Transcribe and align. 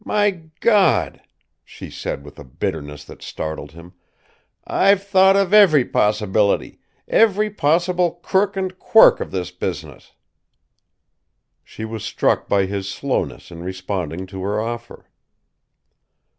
My 0.03 0.41
God!" 0.61 1.21
she 1.63 1.91
said 1.91 2.23
with 2.25 2.39
a 2.39 2.43
bitterness 2.43 3.05
that 3.05 3.21
startled 3.21 3.73
him. 3.73 3.93
"I've 4.65 5.03
thought 5.03 5.35
of 5.35 5.53
every 5.53 5.85
possibility, 5.85 6.79
every 7.07 7.51
possible 7.51 8.13
crook 8.15 8.57
and 8.57 8.79
quirk 8.79 9.19
of 9.19 9.29
this 9.29 9.51
business." 9.51 10.13
She 11.63 11.85
was 11.85 12.03
struck 12.03 12.49
by 12.49 12.65
his 12.65 12.89
slowness 12.89 13.51
in 13.51 13.61
responding 13.61 14.25
to 14.25 14.41
her 14.41 14.59
offer. 14.59 15.07